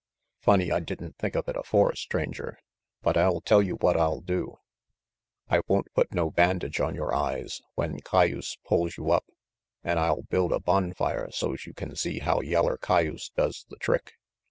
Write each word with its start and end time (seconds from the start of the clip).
Funny 0.39 0.71
I 0.71 0.79
didn't 0.79 1.19
think 1.19 1.35
of 1.35 1.47
it 1.47 1.55
afore, 1.55 1.93
Stranger, 1.93 2.57
but 3.03 3.15
I'll 3.15 3.39
tell 3.39 3.61
you 3.61 3.75
what 3.75 3.95
I'll 3.95 4.19
do. 4.19 4.57
I 5.47 5.61
won't 5.67 5.93
put 5.93 6.11
no 6.11 6.31
bandage 6.31 6.79
on 6.79 6.95
yore 6.95 7.13
eyes 7.13 7.61
when 7.75 7.99
cayuse 7.99 8.57
pulls 8.67 8.97
you 8.97 9.11
up, 9.11 9.25
an' 9.83 9.99
I'll 9.99 10.23
build 10.23 10.53
a 10.53 10.59
bonfire 10.59 11.29
so's 11.29 11.67
you 11.67 11.75
can 11.75 11.95
see 11.95 12.17
how 12.17 12.41
yeller 12.41 12.77
cayuse 12.79 13.29
does 13.35 13.67
the 13.69 13.77
trick. 13.77 14.13